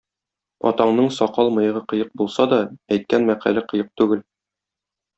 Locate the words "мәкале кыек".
3.31-3.93